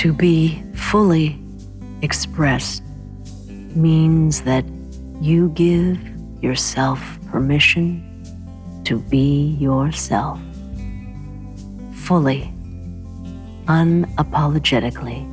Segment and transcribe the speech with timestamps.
[0.00, 1.38] To be fully
[2.00, 2.82] expressed
[3.76, 4.64] means that
[5.20, 5.98] you give
[6.40, 8.00] yourself permission
[8.84, 10.40] to be yourself
[11.92, 12.50] fully,
[13.66, 15.28] unapologetically.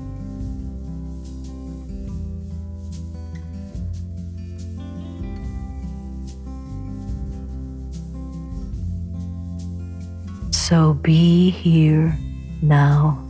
[10.51, 12.17] So be here
[12.61, 13.26] now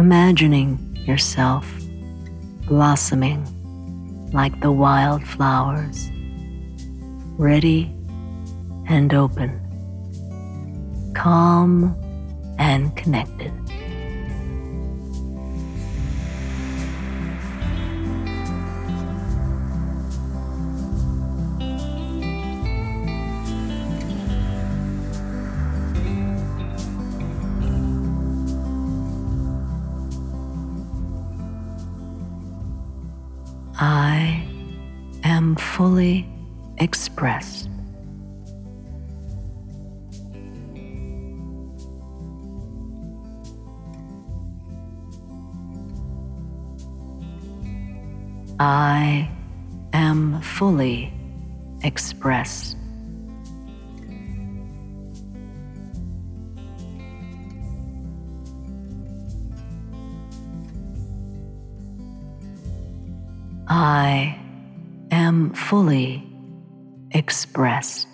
[0.00, 1.70] imagining yourself
[2.66, 3.44] blossoming
[4.32, 6.08] like the wildflowers,
[7.36, 7.94] ready
[8.88, 9.52] and open,
[11.14, 11.94] calm
[12.58, 13.52] and connected.
[33.82, 34.46] I
[35.24, 36.28] am fully
[36.76, 37.70] expressed.
[48.58, 49.30] I
[49.94, 51.10] am fully
[51.82, 52.76] expressed.
[63.82, 64.38] I
[65.10, 66.22] am fully
[67.12, 68.09] expressed.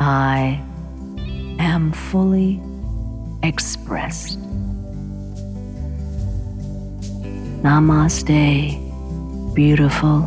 [0.00, 0.58] I
[1.58, 2.58] am fully
[3.42, 4.38] expressed.
[7.62, 8.74] Namaste,
[9.54, 10.26] beautiful.